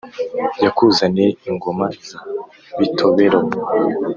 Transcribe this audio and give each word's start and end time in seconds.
yakuzaniye 0.63 1.29
ingoma 1.49 1.85
za 2.07 2.19
bitobero, 2.77 3.39